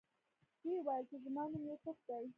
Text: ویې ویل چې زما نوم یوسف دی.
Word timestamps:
ویې 0.63 0.79
ویل 0.87 1.03
چې 1.09 1.17
زما 1.25 1.43
نوم 1.51 1.63
یوسف 1.69 1.97
دی. 2.07 2.25